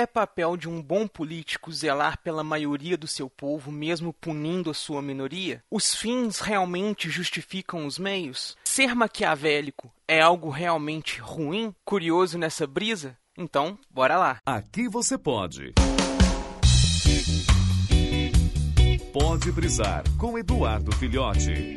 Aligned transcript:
é 0.00 0.06
papel 0.06 0.56
de 0.56 0.66
um 0.66 0.82
bom 0.82 1.06
político 1.06 1.70
zelar 1.70 2.18
pela 2.22 2.42
maioria 2.42 2.96
do 2.96 3.06
seu 3.06 3.28
povo, 3.28 3.70
mesmo 3.70 4.14
punindo 4.14 4.70
a 4.70 4.74
sua 4.74 5.02
minoria? 5.02 5.62
Os 5.70 5.94
fins 5.94 6.40
realmente 6.40 7.10
justificam 7.10 7.84
os 7.84 7.98
meios? 7.98 8.56
Ser 8.64 8.94
maquiavélico 8.94 9.92
é 10.08 10.20
algo 10.20 10.48
realmente 10.48 11.20
ruim? 11.20 11.74
Curioso 11.84 12.38
nessa 12.38 12.66
brisa? 12.66 13.16
Então, 13.36 13.78
bora 13.90 14.16
lá. 14.16 14.38
Aqui 14.46 14.88
você 14.88 15.18
pode. 15.18 15.74
Pode 19.12 19.52
brisar 19.52 20.04
com 20.18 20.38
Eduardo 20.38 20.96
Filhote. 20.96 21.74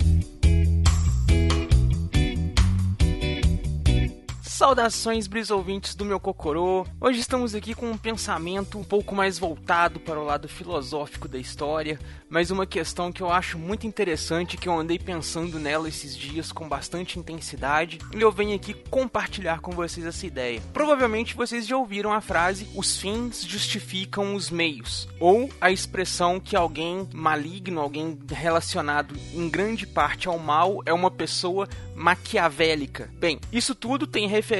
Saudações, 4.63 5.27
brisouvintes 5.27 5.93
do 5.93 6.05
meu 6.05 6.21
Cocorô. 6.21 6.87
Hoje 7.01 7.19
estamos 7.19 7.53
aqui 7.53 7.75
com 7.75 7.91
um 7.91 7.97
pensamento 7.97 8.79
um 8.79 8.83
pouco 8.83 9.13
mais 9.13 9.37
voltado 9.37 9.99
para 9.99 10.17
o 10.17 10.23
lado 10.23 10.47
filosófico 10.47 11.27
da 11.27 11.37
história, 11.37 11.99
mas 12.29 12.49
uma 12.49 12.65
questão 12.65 13.11
que 13.11 13.21
eu 13.21 13.29
acho 13.29 13.59
muito 13.59 13.85
interessante, 13.85 14.55
que 14.55 14.69
eu 14.69 14.79
andei 14.79 14.97
pensando 14.97 15.59
nela 15.59 15.89
esses 15.89 16.15
dias 16.15 16.49
com 16.49 16.69
bastante 16.69 17.19
intensidade, 17.19 17.99
e 18.15 18.21
eu 18.21 18.31
venho 18.31 18.55
aqui 18.55 18.73
compartilhar 18.89 19.59
com 19.59 19.73
vocês 19.73 20.05
essa 20.05 20.25
ideia. 20.25 20.61
Provavelmente 20.71 21.35
vocês 21.35 21.67
já 21.67 21.75
ouviram 21.75 22.13
a 22.13 22.21
frase: 22.21 22.65
os 22.73 22.97
fins 22.97 23.43
justificam 23.43 24.33
os 24.33 24.49
meios, 24.49 25.09
ou 25.19 25.49
a 25.59 25.71
expressão 25.71 26.39
que 26.39 26.55
alguém 26.55 27.05
maligno, 27.13 27.81
alguém 27.81 28.17
relacionado 28.29 29.13
em 29.33 29.49
grande 29.49 29.85
parte 29.85 30.29
ao 30.29 30.39
mal, 30.39 30.81
é 30.85 30.93
uma 30.93 31.11
pessoa 31.11 31.67
maquiavélica. 31.93 33.11
Bem, 33.19 33.39
isso 33.51 33.75
tudo 33.75 34.07
tem 34.07 34.25
referência 34.25 34.52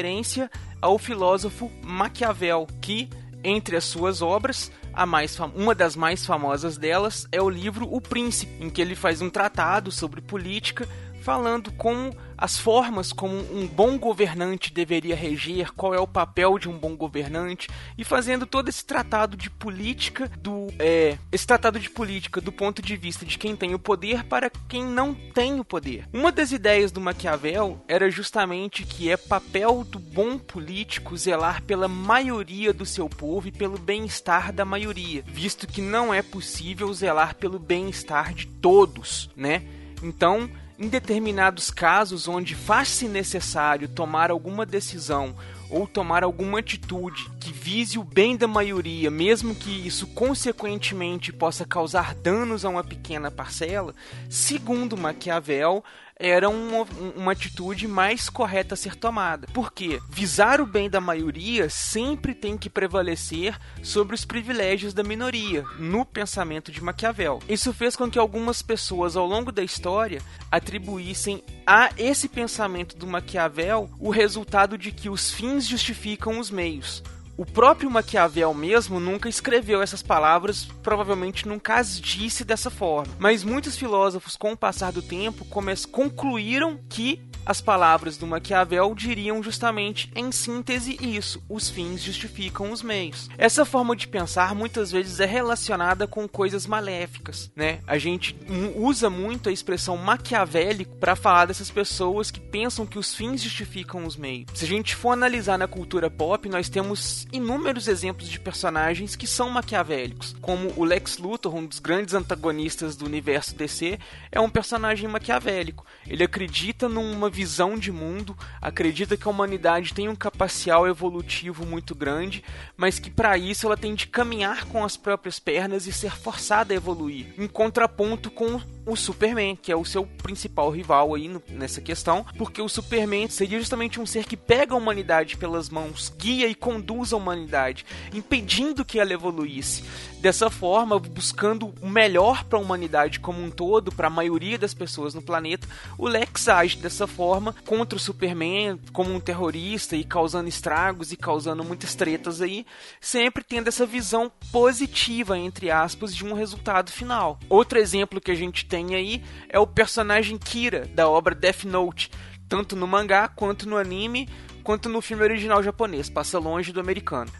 ao 0.82 0.98
filósofo 0.98 1.72
Maquiavel, 1.84 2.68
que 2.82 3.10
entre 3.44 3.76
as 3.76 3.84
suas 3.84 4.22
obras, 4.22 4.72
a 4.92 5.06
mais 5.06 5.38
uma 5.56 5.76
das 5.76 5.96
mais 5.96 6.26
famosas 6.26 6.78
delas 6.78 7.28
é 7.32 7.42
o 7.42 7.50
livro 7.50 7.88
O 7.94 8.02
Príncipe, 8.02 8.52
em 8.60 8.70
que 8.70 8.82
ele 8.82 8.96
faz 8.96 9.22
um 9.22 9.30
tratado 9.30 9.92
sobre 9.92 10.20
política 10.20 10.88
falando 11.24 11.72
como 11.72 12.14
as 12.38 12.58
formas 12.58 13.14
como 13.14 13.34
um 13.58 13.66
bom 13.66 13.98
governante 13.98 14.74
deveria 14.74 15.16
reger, 15.16 15.72
qual 15.72 15.94
é 15.94 16.00
o 16.00 16.06
papel 16.06 16.60
de 16.60 16.68
um 16.68 16.78
bom 16.78 16.94
governante 16.98 17.70
e 17.98 18.04
fazendo 18.04 18.46
todo 18.46 18.68
esse 18.68 18.84
tratado 18.84 19.38
de 19.38 19.50
política 19.50 20.30
do 20.40 20.68
é, 20.78 21.18
esse 21.32 21.48
tratado 21.48 21.80
de 21.80 21.90
política 21.90 22.42
do 22.42 22.52
ponto 22.52 22.82
de 22.82 22.98
vista 22.98 23.26
de 23.26 23.38
quem 23.38 23.56
tem 23.56 23.74
o 23.74 23.80
poder 23.80 24.26
para 24.26 24.52
quem 24.68 24.84
não 24.84 25.14
tem 25.14 25.58
o 25.60 25.64
poder. 25.64 26.06
Uma 26.12 26.32
das 26.32 26.52
ideias 26.52 26.92
do 26.92 27.00
Maquiavel 27.00 27.82
era 27.88 28.12
justamente 28.12 28.84
que 28.84 29.10
é 29.10 29.16
papel 29.16 29.86
do 29.86 30.00
bom 30.00 30.38
político 30.38 31.16
zelar 31.16 31.64
pela 31.64 31.88
maioria 31.88 32.74
do 32.74 32.86
seu 32.86 33.08
povo 33.08 33.48
e 33.48 33.52
pelo 33.52 33.78
bem-estar 33.78 34.52
da 34.52 34.66
maioria, 34.66 35.24
visto 35.26 35.66
que 35.66 35.82
não 35.82 36.14
é 36.14 36.22
possível 36.22 36.94
zelar 36.94 37.36
pelo 37.36 37.58
bem-estar 37.58 38.34
de 38.34 38.48
todos, 38.48 39.30
né? 39.38 39.64
Então, 40.02 40.50
em 40.78 40.88
determinados 40.88 41.70
casos 41.70 42.28
onde 42.28 42.56
faz-se 42.56 43.08
necessário 43.08 43.88
tomar 43.88 44.32
alguma 44.32 44.66
decisão 44.66 45.36
ou 45.70 45.88
tomar 45.88 46.24
alguma 46.24 46.60
atitude 46.60 47.30
que 47.40 47.52
vise 47.52 47.98
o 47.98 48.04
bem 48.04 48.38
da 48.38 48.48
maioria, 48.48 49.10
mesmo 49.10 49.56
que 49.56 49.88
isso 49.88 50.06
consequentemente 50.08 51.34
possa 51.34 51.66
causar 51.66 52.14
danos 52.14 52.64
a 52.64 52.70
uma 52.70 52.84
pequena 52.84 53.32
parcela, 53.32 53.96
segundo 54.30 54.96
Maquiavel, 54.96 55.84
era 56.18 56.50
uma, 56.50 56.86
uma 57.16 57.32
atitude 57.32 57.88
mais 57.88 58.30
correta 58.30 58.74
a 58.74 58.78
ser 58.78 58.96
tomada. 58.96 59.48
Porque 59.54 60.00
visar 60.10 60.62
o 60.62 60.66
bem 60.66 60.90
da 60.90 61.02
maioria 61.02 61.70
sempre 61.70 62.34
tem 62.34 62.58
que 62.58 62.70
prevalecer 62.70 63.58
sobre 63.82 64.16
os 64.16 64.26
privilégios 64.26 64.94
da 64.94 65.04
minoria, 65.04 65.64
no 65.78 66.06
pensamento 66.06 66.72
de 66.72 66.82
Maquiavel. 66.82 67.40
Isso 67.48 67.74
fez 67.74 67.96
com 67.96 68.10
que 68.10 68.20
algumas 68.20 68.62
pessoas 68.62 69.16
ao 69.16 69.26
longo 69.26 69.52
da 69.52 69.64
história 69.64 70.22
atribuíssem 70.52 71.44
a 71.66 71.90
esse 71.98 72.28
pensamento 72.30 72.96
do 72.96 73.08
Maquiavel 73.08 73.90
o 74.00 74.10
resultado 74.10 74.78
de 74.78 74.92
que 74.92 75.10
os 75.10 75.32
fins 75.32 75.68
justificam 75.68 76.40
os 76.40 76.50
meios. 76.50 77.04
O 77.36 77.46
próprio 77.46 77.90
Maquiavel 77.90 78.54
mesmo 78.54 79.00
nunca 79.00 79.28
escreveu 79.28 79.82
essas 79.82 80.04
palavras, 80.04 80.66
provavelmente 80.84 81.48
nunca 81.48 81.76
as 81.76 82.00
disse 82.00 82.44
dessa 82.44 82.70
forma. 82.70 83.12
Mas 83.18 83.44
muitos 83.44 83.76
filósofos, 83.76 84.36
com 84.36 84.52
o 84.52 84.58
passar 84.58 84.92
do 84.92 85.02
tempo, 85.02 85.44
concluíram 85.92 86.80
que 86.88 87.20
as 87.46 87.62
palavras 87.62 88.18
do 88.18 88.28
Maquiavel 88.28 88.94
diriam 88.96 89.42
justamente, 89.44 90.12
em 90.16 90.32
síntese, 90.32 90.98
isso: 91.02 91.44
os 91.50 91.70
fins 91.70 92.02
justificam 92.02 92.72
os 92.72 92.82
meios. 92.82 93.30
Essa 93.38 93.66
forma 93.66 93.96
de 93.96 94.08
pensar 94.08 94.56
muitas 94.56 94.92
vezes 94.92 95.20
é 95.20 95.26
relacionada 95.26 96.08
com 96.08 96.28
coisas 96.28 96.66
maléficas, 96.66 97.52
né? 97.56 97.80
A 97.86 97.98
gente 97.98 98.36
usa 98.76 99.10
muito 99.10 99.50
a 99.50 99.52
expressão 99.52 99.98
maquiavélico 99.98 100.96
para 100.98 101.16
falar 101.16 101.46
dessas 101.46 101.70
pessoas 101.70 102.32
que 102.32 102.40
pensam 102.40 102.86
que 102.86 103.00
os 103.00 103.14
fins 103.14 103.42
justificam 103.42 104.06
os 104.06 104.16
meios. 104.16 104.48
Se 104.54 104.66
a 104.66 104.68
gente 104.68 104.96
for 104.96 105.12
analisar 105.12 105.58
na 105.58 105.68
cultura 105.68 106.10
pop, 106.10 106.48
nós 106.50 106.70
temos 106.70 107.28
inúmeros 107.32 107.88
exemplos 107.88 108.30
de 108.30 108.40
personagens 108.40 109.16
que 109.16 109.28
são 109.28 109.50
maquiavélicos, 109.50 110.36
como 110.42 110.72
o 110.78 110.84
Lex 110.84 111.18
Luthor, 111.18 111.56
um 111.56 111.66
dos 111.66 111.80
grandes 111.80 112.14
antagonistas 112.14 112.96
do 112.96 113.06
universo 113.06 113.56
DC, 113.56 114.00
é 114.32 114.40
um 114.40 114.50
personagem 114.50 115.10
maquiavélico. 115.10 115.86
Ele 116.08 116.24
acredita 116.24 116.88
numa 116.88 117.30
visão 117.34 117.78
de 117.80 117.92
mundo, 117.92 118.38
acredita 118.62 119.18
que 119.18 119.28
a 119.28 119.32
humanidade 119.32 119.92
tem 119.92 120.08
um 120.08 120.16
capacial 120.16 120.88
evolutivo 120.88 121.66
muito 121.66 121.96
grande, 121.96 122.44
mas 122.78 123.00
que 123.00 123.10
para 123.10 123.36
isso 123.40 123.66
ela 123.66 123.76
tem 123.76 123.96
de 123.96 124.06
caminhar 124.06 124.66
com 124.66 124.86
as 124.86 124.96
próprias 124.96 125.40
pernas 125.40 125.88
e 125.88 125.92
ser 125.92 126.16
forçada 126.16 126.74
a 126.74 126.78
evoluir, 126.78 127.34
em 127.36 127.48
contraponto 127.48 128.30
com 128.30 128.62
o 128.86 128.96
Superman, 128.96 129.56
que 129.56 129.72
é 129.72 129.76
o 129.76 129.86
seu 129.86 130.06
principal 130.06 130.70
rival 130.70 131.16
aí 131.16 131.28
no, 131.28 131.42
nessa 131.50 131.82
questão, 131.82 132.26
porque 132.38 132.62
o 132.62 132.70
Superman 132.70 133.30
seria 133.30 133.60
justamente 133.60 134.00
um 134.00 134.06
ser 134.06 134.26
que 134.26 134.36
pega 134.36 134.74
a 134.74 134.78
humanidade 134.78 135.38
pelas 135.38 135.70
mãos, 135.70 136.14
guia 136.18 136.48
e 136.48 136.56
conduz 136.56 137.14
a 137.14 137.18
humanidade, 137.18 137.86
impedindo 138.14 138.86
que 138.86 139.00
ela 139.00 139.14
evoluísse. 139.14 139.84
Dessa 140.20 140.50
forma, 140.50 140.98
buscando 141.00 141.74
o 141.82 141.90
melhor 141.90 142.46
para 142.46 142.58
a 142.58 142.62
humanidade 142.62 143.20
como 143.20 143.44
um 143.44 143.52
todo, 143.52 143.92
para 143.92 144.08
a 144.08 144.10
maioria 144.10 144.58
das 144.58 144.74
pessoas 144.74 145.14
no 145.14 145.22
planeta, 145.22 145.68
o 145.98 146.08
Lex 146.08 146.48
age 146.48 146.78
dessa 146.78 147.06
forma 147.06 147.54
contra 147.66 147.98
o 147.98 148.00
Superman 148.00 148.80
como 148.94 149.14
um 149.14 149.20
terrorista 149.20 149.98
e 149.98 150.04
causando 150.04 150.48
estragos 150.48 151.12
e 151.12 151.18
causando 151.18 151.64
muitas 151.64 151.94
tretas 151.94 152.42
aí, 152.42 152.66
sempre 153.02 153.44
tendo 153.44 153.68
essa 153.68 153.86
visão 153.86 154.32
positiva, 154.52 155.38
entre 155.38 155.70
aspas, 155.70 156.16
de 156.16 156.26
um 156.26 156.34
resultado 156.34 156.90
final. 156.90 157.38
Outro 157.50 157.78
exemplo 157.78 158.22
que 158.22 158.32
a 158.32 158.36
gente 158.36 158.66
tem 158.74 158.96
aí 158.96 159.22
é 159.50 159.60
o 159.60 159.68
personagem 159.68 160.36
Kira, 160.36 160.88
da 160.96 161.08
obra 161.08 161.36
Death 161.36 161.64
Note, 161.64 162.10
tanto 162.50 162.76
no 162.76 162.88
mangá 162.88 163.28
quanto 163.28 163.70
no 163.70 163.78
anime, 163.78 164.28
quanto 164.64 164.90
no 164.90 165.00
filme 165.00 165.22
original 165.22 165.62
japonês, 165.62 166.10
passa 166.10 166.40
longe 166.40 166.74
do 166.74 166.80
americano. 166.80 167.32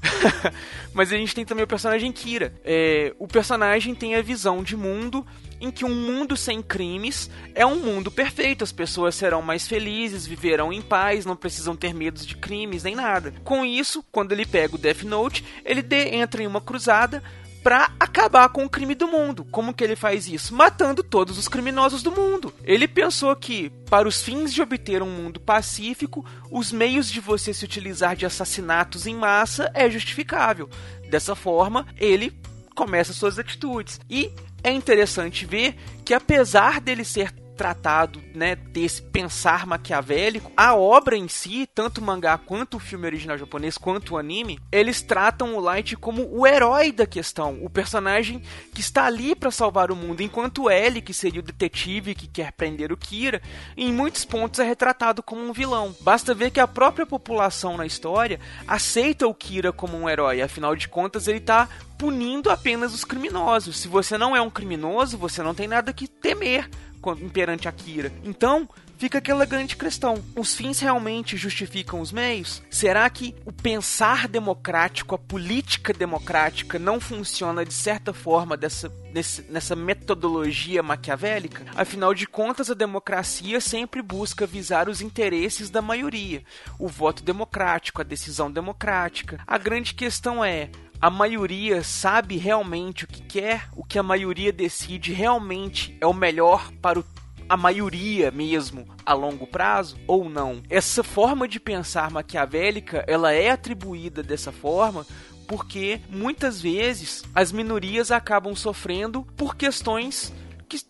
Mas 0.94 1.12
a 1.12 1.18
gente 1.18 1.34
tem 1.34 1.44
também 1.44 1.64
o 1.64 1.68
personagem 1.68 2.12
Kira. 2.12 2.54
É, 2.64 3.16
o 3.18 3.28
personagem 3.28 3.96
tem 3.96 4.14
a 4.14 4.22
visão 4.22 4.62
de 4.62 4.78
mundo 4.78 5.26
em 5.60 5.72
que 5.72 5.84
um 5.84 5.96
mundo 5.96 6.38
sem 6.38 6.62
crimes 6.62 7.32
é 7.56 7.66
um 7.66 7.80
mundo 7.80 8.12
perfeito. 8.12 8.64
As 8.64 8.72
pessoas 8.72 9.16
serão 9.16 9.42
mais 9.42 9.68
felizes, 9.68 10.28
viverão 10.28 10.72
em 10.72 10.84
paz, 10.84 11.26
não 11.26 11.36
precisam 11.36 11.76
ter 11.76 11.96
medos 11.96 12.28
de 12.28 12.38
crimes 12.38 12.84
nem 12.84 12.94
nada. 12.94 13.34
Com 13.44 13.66
isso, 13.66 14.06
quando 14.12 14.34
ele 14.34 14.46
pega 14.46 14.76
o 14.76 14.78
Death 14.78 15.02
Note, 15.02 15.44
ele 15.66 15.84
entra 16.12 16.44
em 16.44 16.48
uma 16.48 16.62
cruzada 16.62 17.24
para 17.64 17.90
acabar 17.98 18.50
com 18.50 18.66
o 18.66 18.70
crime 18.70 18.94
do 18.94 19.08
mundo. 19.08 19.46
Como 19.46 19.74
que 19.74 19.84
ele 19.84 19.96
faz 19.96 20.28
isso? 20.28 20.54
Matando 20.54 21.02
todos 21.02 21.38
os 21.38 21.48
criminosos 21.48 22.04
do 22.04 22.12
mundo. 22.12 22.54
Ele 22.64 22.88
pensou 22.88 23.34
que, 23.36 23.70
para 23.90 24.08
os 24.08 24.22
fins 24.22 24.54
de 24.54 24.62
obter 24.62 25.02
um 25.02 25.10
mundo 25.10 25.40
pacífico, 25.40 26.26
os 26.52 26.72
meios 26.72 27.10
de 27.10 27.22
você 27.22 27.54
se 27.54 27.64
utilizar 27.64 28.16
de 28.16 28.26
assassinatos 28.26 29.08
em 29.08 29.16
massa 29.16 29.72
é 29.74 29.90
justificável. 29.90 30.70
Dessa 31.10 31.36
forma, 31.36 31.88
ele 31.98 32.38
começa 32.76 33.14
suas 33.14 33.40
atitudes. 33.40 34.00
E 34.10 34.32
é 34.64 34.72
interessante 34.72 35.46
ver 35.46 35.76
que 36.04 36.14
apesar 36.14 36.82
dele 36.82 37.06
ser 37.06 37.32
tratado, 37.54 38.22
né, 38.34 38.56
desse 38.56 39.02
pensar 39.02 39.66
maquiavélico, 39.66 40.52
a 40.58 40.76
obra 40.76 41.16
em 41.16 41.28
si, 41.28 41.68
tanto 41.74 42.00
o 42.00 42.04
mangá 42.04 42.38
quanto 42.38 42.78
o 42.78 42.80
filme 42.80 43.06
original 43.06 43.38
japonês, 43.38 43.78
quanto 43.78 44.14
o 44.14 44.18
anime, 44.18 44.60
eles 44.72 45.02
tratam 45.02 45.56
o 45.56 45.60
Light 45.60 45.96
como 45.96 46.28
o 46.32 46.46
herói 46.46 46.92
da 46.92 47.06
questão, 47.06 47.60
o 47.64 47.70
personagem 47.70 48.42
que 48.74 48.82
está 48.82 49.06
ali 49.06 49.36
para 49.36 49.52
salvar 49.52 49.92
o 49.92 49.96
mundo, 49.96 50.22
enquanto 50.22 50.70
L, 50.70 51.02
que 51.02 51.14
seria 51.14 51.40
o 51.40 51.44
detetive 51.44 52.16
que 52.16 52.28
quer 52.28 52.52
prender 52.52 52.92
o 52.92 52.98
Kira, 52.98 53.42
em 53.78 53.92
muitos 53.94 54.26
pontos 54.26 54.60
é 54.60 54.64
retratado 54.64 55.22
como 55.22 55.42
um 55.42 55.54
vilão. 55.54 55.96
Basta 56.02 56.34
ver 56.34 56.52
que 56.52 56.60
a 56.60 56.68
própria 56.68 57.06
população 57.06 57.78
na 57.78 57.86
história 57.86 58.40
aceita 58.68 59.28
o 59.28 59.34
Kira 59.34 59.72
como 59.72 59.98
um 59.98 60.10
herói, 60.10 60.42
afinal 60.42 60.76
de 60.76 60.88
contas 60.88 61.28
ele 61.28 61.38
está 61.38 61.70
punindo 61.98 62.50
apenas 62.50 62.94
os 62.94 63.06
criminosos. 63.06 63.78
Se 63.78 63.88
você 63.88 64.18
não 64.18 64.36
é 64.36 64.42
um 64.42 64.50
criminoso, 64.50 65.18
você 65.18 65.42
não 65.42 65.54
tem 65.54 65.68
nada 65.68 65.94
que 65.94 66.08
temer 66.08 66.70
imperante 67.12 67.68
Akira. 67.68 68.12
Então, 68.24 68.68
fica 68.98 69.18
aquela 69.18 69.46
grande 69.46 69.76
questão: 69.76 70.24
os 70.36 70.56
fins 70.56 70.80
realmente 70.80 71.36
justificam 71.36 72.00
os 72.00 72.12
meios? 72.12 72.62
Será 72.70 73.10
que 73.10 73.36
o 73.46 73.52
pensar 73.52 74.28
democrático, 74.28 75.16
a 75.16 75.18
política 75.18 75.94
democrática, 75.94 76.80
não 76.80 77.00
funciona 77.00 77.66
de 77.66 77.74
certa 77.74 78.14
forma 78.14 78.56
dessa, 78.56 78.92
nesse, 79.14 79.42
nessa 79.44 79.76
metodologia 79.76 80.82
maquiavélica? 80.82 81.66
Afinal 81.76 82.14
de 82.14 82.26
contas, 82.26 82.70
a 82.70 82.74
democracia 82.74 83.60
sempre 83.60 84.02
busca 84.02 84.46
visar 84.46 84.88
os 84.88 85.02
interesses 85.02 85.70
da 85.70 85.82
maioria, 85.82 86.44
o 86.80 86.88
voto 86.88 87.24
democrático, 87.24 88.02
a 88.02 88.06
decisão 88.06 88.52
democrática. 88.52 89.40
A 89.46 89.58
grande 89.58 89.94
questão 89.94 90.44
é: 90.44 90.70
a 91.04 91.10
maioria 91.10 91.84
sabe 91.84 92.38
realmente 92.38 93.04
o 93.04 93.08
que 93.10 93.22
quer, 93.22 93.68
o 93.76 93.84
que 93.84 94.00
a 94.00 94.04
maioria 94.04 94.54
decide 94.54 95.12
realmente 95.12 95.98
é 96.00 96.08
o 96.08 96.14
melhor 96.14 96.72
para 96.82 96.98
o 96.98 97.04
a 97.50 97.58
maioria 97.58 98.32
mesmo 98.32 98.88
a 99.06 99.14
longo 99.14 99.46
prazo 99.46 99.98
ou 100.08 100.30
não. 100.30 100.64
Essa 100.70 101.04
forma 101.04 101.46
de 101.46 101.60
pensar 101.60 102.10
maquiavélica, 102.10 103.04
ela 103.06 103.34
é 103.34 103.50
atribuída 103.50 104.24
dessa 104.24 104.50
forma 104.50 105.06
porque 105.46 106.00
muitas 106.10 106.62
vezes 106.62 107.26
as 107.36 107.52
minorias 107.52 108.10
acabam 108.10 108.56
sofrendo 108.56 109.28
por 109.36 109.58
questões 109.58 110.34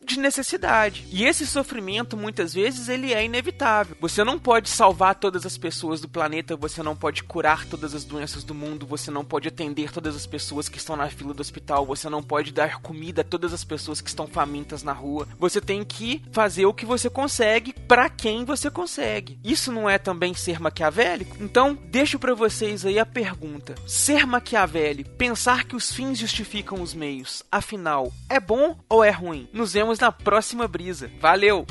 de 0.04 0.20
necessidade. 0.20 1.06
E 1.12 1.26
esse 1.26 1.46
sofrimento, 1.46 2.16
muitas 2.16 2.54
vezes, 2.54 2.90
ele 2.90 3.14
é 3.14 3.24
inevitável. 3.24 3.98
Você 4.00 4.24
não 4.24 4.40
pode 4.40 4.70
salvar 4.70 5.16
todas 5.16 5.46
as 5.46 5.58
pessoas 5.58 6.00
do 6.02 6.10
planeta, 6.10 6.56
você 6.56 6.84
não 6.84 6.96
pode 6.96 7.24
curar 7.24 7.66
todas 7.66 7.96
as 7.96 8.04
doenças 8.04 8.44
do 8.44 8.54
mundo, 8.54 8.86
você 8.86 9.10
não 9.10 9.26
pode 9.26 9.48
atender 9.48 9.92
todas 9.92 10.16
as 10.16 10.26
pessoas 10.26 10.70
que 10.70 10.78
estão 10.78 10.96
na 10.96 11.10
fila 11.10 11.34
do 11.34 11.42
hospital, 11.42 11.86
você 11.86 12.10
não 12.10 12.22
pode 12.22 12.52
dar 12.52 12.80
comida 12.80 13.22
a 13.22 13.26
todas 13.26 13.54
as 13.54 13.64
pessoas 13.64 14.02
que 14.02 14.10
estão 14.10 14.28
famintas 14.28 14.84
na 14.84 14.94
rua. 14.94 15.28
Você 15.40 15.60
tem 15.60 15.84
que 15.84 16.24
fazer 16.32 16.66
o 16.66 16.74
que 16.74 16.86
você 16.86 17.10
consegue 17.10 17.74
para 17.88 18.10
quem 18.10 18.46
você 18.46 18.70
consegue. 18.70 19.40
Isso 19.44 19.72
não 19.72 19.90
é 19.90 19.98
também 19.98 20.34
ser 20.34 20.60
maquiavélico? 20.60 21.38
Então, 21.40 21.78
deixo 21.90 22.20
para 22.20 22.36
vocês 22.36 22.86
aí 22.86 23.00
a 23.00 23.06
pergunta: 23.06 23.76
ser 23.88 24.26
maquiavélico, 24.26 25.10
pensar 25.12 25.66
que 25.66 25.76
os 25.76 25.92
fins 25.92 26.20
justificam 26.20 26.82
os 26.82 26.94
meios, 26.94 27.44
afinal, 27.52 28.12
é 28.30 28.40
bom 28.40 28.78
ou 28.90 29.04
é 29.04 29.12
ruim? 29.12 29.48
Nos 29.74 29.82
vemos 29.82 29.98
na 29.98 30.12
próxima 30.12 30.68
brisa. 30.68 31.10
Valeu! 31.20 31.66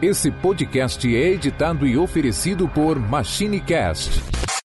Esse 0.00 0.30
podcast 0.30 1.06
é 1.14 1.32
editado 1.32 1.86
e 1.86 1.98
oferecido 1.98 2.66
por 2.66 2.98
MachineCast 2.98 4.35